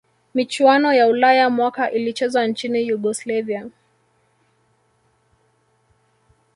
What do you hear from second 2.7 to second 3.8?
yugoslavia